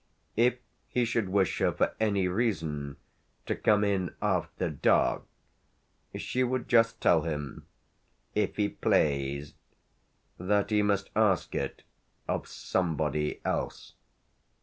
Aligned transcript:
If 0.35 0.55
he 0.87 1.05
should 1.05 1.29
wish 1.29 1.59
her 1.59 1.71
for 1.71 1.93
any 1.99 2.27
reason 2.27 2.97
to 3.45 3.55
come 3.55 3.83
in 3.83 4.15
after 4.19 4.67
dark 4.67 5.25
she 6.15 6.43
would 6.43 6.67
just 6.67 6.99
tell 6.99 7.21
him, 7.21 7.67
if 8.33 8.55
he 8.55 8.67
"plased," 8.69 9.53
that 10.39 10.71
he 10.71 10.81
must 10.81 11.11
ask 11.15 11.53
it 11.53 11.83
of 12.27 12.47
somebody 12.47 13.41
else. 13.45 13.93